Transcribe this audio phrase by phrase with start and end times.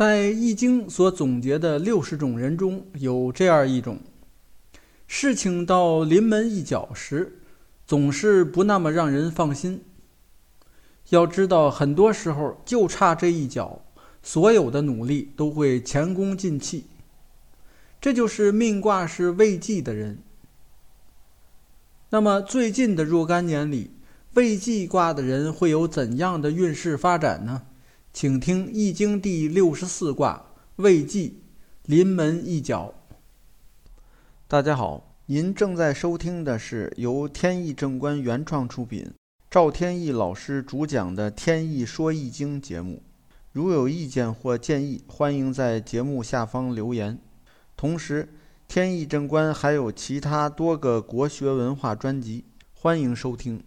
[0.00, 3.98] 在《易经》所总结的六十种人中，有这样一种：
[5.06, 7.40] 事情到临门一脚时，
[7.86, 9.84] 总是不那么让人放心。
[11.10, 13.82] 要知道，很多时候就差这一脚，
[14.22, 16.86] 所有的努力都会前功尽弃。
[18.00, 20.20] 这就是命卦是未济的人。
[22.08, 23.90] 那么，最近的若干年里，
[24.32, 27.64] 未济卦的人会有怎样的运势发展呢？
[28.12, 30.44] 请听《易经》第六十四卦
[30.76, 31.42] 未济，
[31.84, 32.92] 临门一脚。
[34.48, 39.08] 大家好，您正在收听的是由天意正观原创出品。
[39.48, 43.00] 赵天意老师主讲的《天意说易经》节目，
[43.52, 47.16] 如有意见或建议，欢迎在节目下方留言。
[47.76, 48.28] 同时，
[48.66, 53.62] 天意正观还有其他多个国学文化专辑，欢迎收听。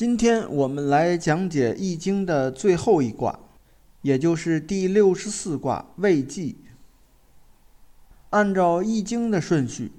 [0.00, 3.38] 今天我们来讲解《易经》的最后一卦，
[4.00, 6.56] 也就是第六十四卦未济。
[8.30, 9.92] 按照《易经》的顺序，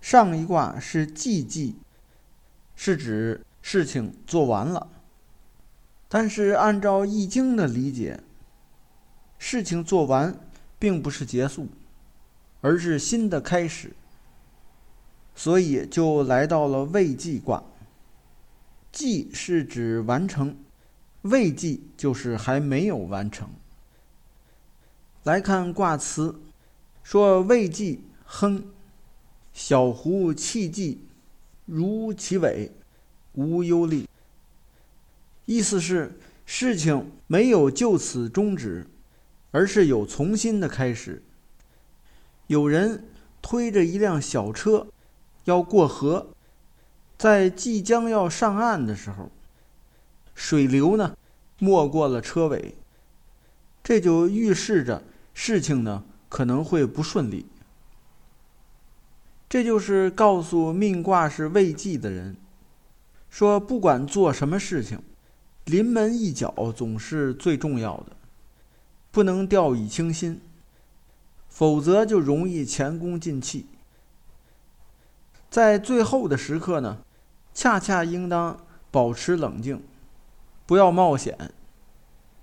[0.00, 1.76] 上一卦是既济。
[2.74, 4.88] 是指事情做完了，
[6.08, 8.18] 但是按照《易经》的理解，
[9.38, 10.36] 事情做完
[10.76, 11.68] 并不是结束，
[12.62, 13.92] 而是新的开始，
[15.36, 17.62] 所以就来到了未济卦。
[18.96, 20.56] 济是指完成，
[21.20, 23.46] 未济就是还没有完成。
[25.24, 26.40] 来看卦辞，
[27.02, 28.64] 说未济亨，
[29.52, 31.02] 小狐气济。
[31.66, 32.72] 如其尾，
[33.34, 34.08] 无忧虑。
[35.44, 38.86] 意思是事情没有就此终止，
[39.50, 41.22] 而是有重新的开始。
[42.46, 43.04] 有人
[43.42, 44.86] 推着一辆小车
[45.44, 46.28] 要过河，
[47.18, 49.30] 在即将要上岸的时候，
[50.34, 51.16] 水流呢
[51.58, 52.74] 没过了车尾，
[53.82, 57.46] 这就预示着事情呢可能会不顺利。
[59.48, 62.36] 这就是告诉命卦是未济的人，
[63.30, 65.00] 说不管做什么事情，
[65.64, 68.16] 临门一脚总是最重要的，
[69.10, 70.40] 不能掉以轻心，
[71.48, 73.66] 否则就容易前功尽弃。
[75.48, 76.98] 在最后的时刻呢，
[77.56, 79.82] 恰恰应当保持冷静，
[80.66, 81.54] 不要冒险，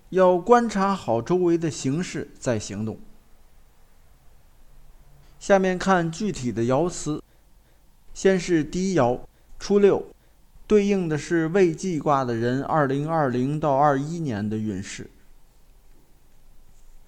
[0.10, 2.98] 要观察好周围的形势再行动。
[5.40, 7.22] 下面看具体的爻辞，
[8.16, 9.20] 先是第一爻
[9.60, 10.04] 初六，
[10.66, 15.12] 对应的是未济卦的人二零二零到二一年的运势。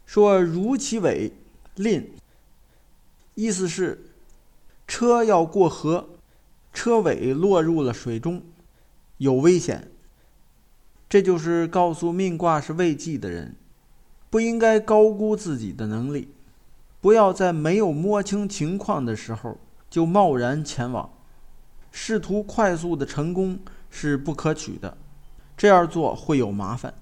[0.05, 1.33] 说如其尾，
[1.73, 2.13] 吝，
[3.33, 4.05] 意思是
[4.87, 6.07] 车要过河，
[6.75, 8.43] 车尾落入了水中，
[9.17, 9.89] 有危险。
[11.07, 13.55] 这就是告诉命卦是未济的人，
[14.29, 16.33] 不应该高估自己的能力。
[16.99, 19.57] 不要在没有摸清情况的时候
[19.89, 21.09] 就贸然前往，
[21.91, 23.59] 试图快速的成功
[23.89, 24.97] 是不可取的，
[25.55, 26.93] 这样做会有麻烦。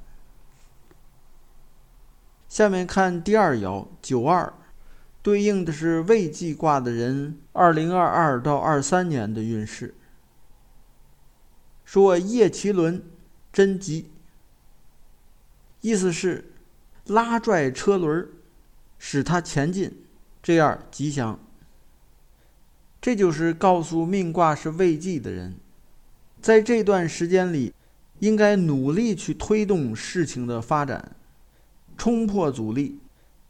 [2.48, 4.54] 下面看第二爻九二，
[5.24, 9.96] 对应的是未济卦的人二零二二到二三年的运势。
[11.84, 13.04] 说叶奇轮
[13.52, 14.12] 真吉，
[15.82, 16.54] 意思是
[17.08, 18.30] 拉拽车轮。
[19.06, 20.06] 使它前进，
[20.42, 21.38] 这样吉祥。
[23.02, 25.58] 这就是告诉命卦是未济的人，
[26.42, 27.74] 在这段时间里，
[28.20, 31.18] 应该努力去推动事情的发展，
[31.98, 32.98] 冲破阻力，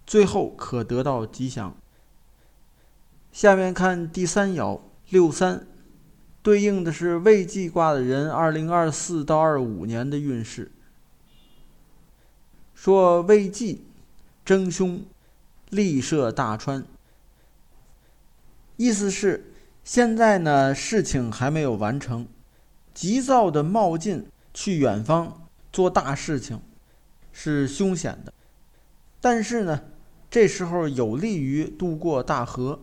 [0.05, 1.75] 最后可得到吉祥。
[3.31, 5.65] 下面看第三爻六三，
[6.41, 10.71] 对应的是未济卦的人二零二四到二五年的运势。
[12.73, 13.85] 说未济，
[14.45, 15.03] 争凶。
[15.69, 16.85] 立涉大川，
[18.77, 19.51] 意思是
[19.83, 22.27] 现在呢事情还没有完成，
[22.93, 26.61] 急躁的冒进去远方做大事情
[27.31, 28.31] 是凶险的，
[29.19, 29.81] 但是呢
[30.33, 32.79] 这时候有利于渡过大河，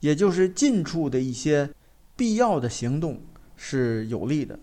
[0.00, 1.70] 也就是近处的一些
[2.16, 3.20] 必要的行动
[3.56, 4.58] 是有利的。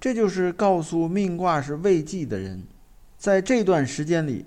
[0.00, 2.64] 这就是告诉命卦是未济的人，
[3.16, 4.44] 在这段时间里。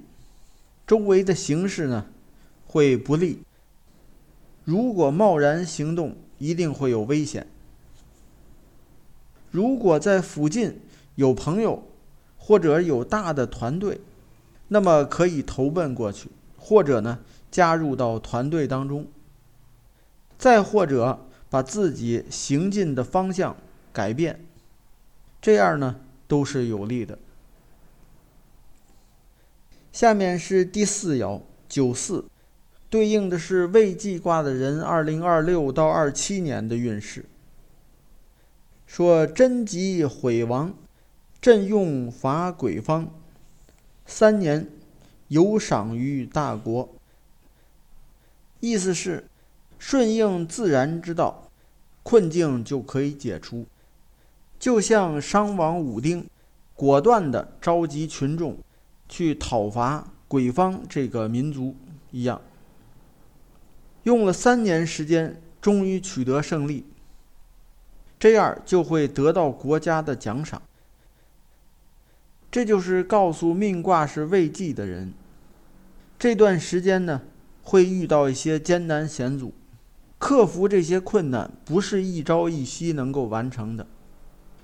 [0.86, 2.07] 周围的形势呢，
[2.66, 3.39] 会不利。
[4.66, 7.48] 如果贸然行动，一定会有危险。
[9.50, 10.81] 如果在附近
[11.16, 11.81] 有朋友，
[12.38, 14.01] 或者有大的团队，
[14.73, 17.19] 那么可以投奔过去，或者呢
[17.51, 19.06] 加入到团队当中。
[20.38, 23.57] 再或者把自己行进的方向
[23.91, 24.39] 改变，
[25.41, 27.19] 这样呢都是有利的。
[29.91, 32.24] 下面是第四爻九四，
[32.89, 37.25] 对应的是未济卦的人二零二六到二七年的运势。
[38.88, 40.74] 说贞吉毁亡，
[41.41, 43.13] 朕用伐鬼方，
[44.06, 44.68] 三年
[45.27, 46.89] 有赏于大国。
[48.59, 49.24] 意思是
[49.80, 51.50] 顺应自然之道，
[52.03, 53.65] 困境就可以解除。
[54.59, 56.27] 就像商王武丁
[56.75, 58.57] 果断地召集群众
[59.09, 61.75] 去讨伐鬼方这个民族
[62.12, 62.39] 一样，
[64.03, 66.86] 用了三年时间，终于取得胜利。
[68.19, 70.62] 这样就会得到国家的奖赏。
[72.51, 75.13] 这就是告诉命卦是未济的人，
[76.19, 77.21] 这段时间呢
[77.63, 79.53] 会遇到一些艰难险阻，
[80.19, 83.88] 克服这些困难不是一朝一夕能够完成的，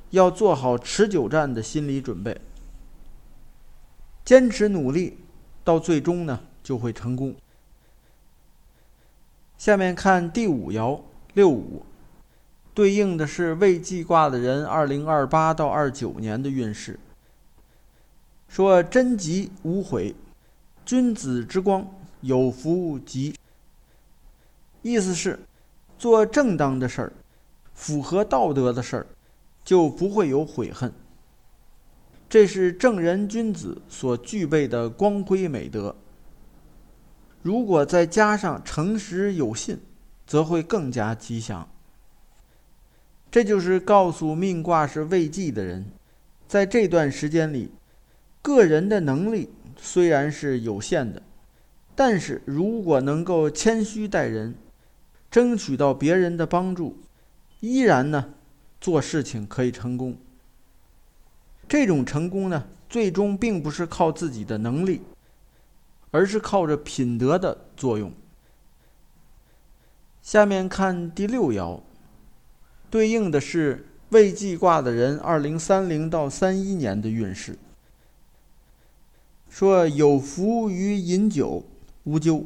[0.10, 2.42] 要做好持久战的心理准备，
[4.26, 5.20] 坚持努力，
[5.64, 7.34] 到最终呢就会成功。
[9.58, 11.00] 下面看第五爻
[11.34, 11.84] 六五。
[12.74, 17.00] 对应的是未济卦的人，二零二八到二九年的运势。
[18.48, 20.16] 说贞吉无悔，
[20.86, 21.88] 君子之光
[22.22, 23.36] 有福吉。
[24.82, 25.40] 意思是，
[25.98, 27.14] 做正当的事儿，
[27.74, 29.08] 符合道德的事儿，
[29.64, 30.92] 就不会有悔恨。
[32.30, 35.96] 这是正人君子所具备的光辉美德。
[37.42, 39.80] 如果再加上诚实有信，
[40.26, 41.70] 则会更加吉祥。
[43.30, 45.86] 这就是告诉命卦是未济的人，
[46.48, 47.72] 在这段时间里，
[48.48, 51.22] 个人的能力虽然是有限的，
[51.94, 54.56] 但是如果能够谦虚待人，
[55.30, 56.98] 争取到别人的帮助，
[57.60, 58.34] 依然呢，
[58.80, 60.16] 做事情可以成功。
[61.68, 65.02] 这种成功呢，最终并不是靠自己的能力，
[66.12, 68.14] 而是靠着品德的作用。
[70.22, 71.82] 下面看第六爻。
[72.90, 77.58] 对应的是未济卦的人，二零三零到三一年的运势。
[79.50, 81.64] 说有福于饮酒，
[82.04, 82.46] 无咎；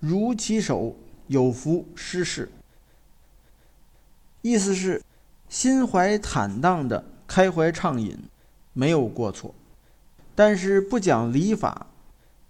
[0.00, 0.94] 如其手，
[1.28, 2.50] 有福失事。
[4.42, 5.02] 意思是
[5.48, 8.18] 心怀坦荡的开怀畅饮，
[8.72, 9.54] 没有过错；
[10.34, 11.86] 但是不讲礼法、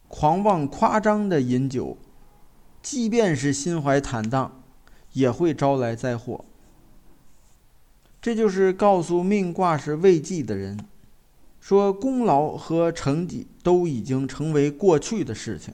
[0.08, 1.96] 狂妄夸张的饮酒，
[2.82, 4.60] 即便是心怀坦荡，
[5.12, 6.44] 也会招来灾祸。
[8.20, 10.84] 这就是告诉命卦是未济的人，
[11.64, 15.72] 说功劳和成绩都已经成为过去的事情，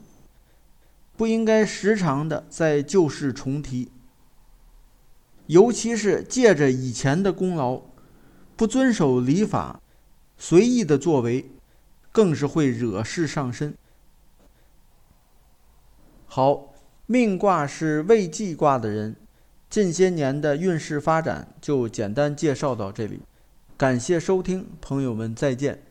[1.17, 3.91] 不应该时常的在旧事重提。
[5.47, 7.81] 尤其是借着以前的功劳，
[8.55, 9.81] 不遵守礼法，
[10.37, 11.51] 随意的作为，
[12.09, 13.75] 更是会惹事上身。
[16.25, 16.73] 好，
[17.05, 19.17] 命卦是未济卦的人。
[19.69, 23.19] 近些年的运势发展就简单介绍到这里，
[23.81, 25.90] 感谢收听，朋友们再见。